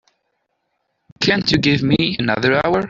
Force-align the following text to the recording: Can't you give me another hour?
Can't 1.19 1.51
you 1.51 1.59
give 1.59 1.83
me 1.83 2.15
another 2.19 2.59
hour? 2.65 2.79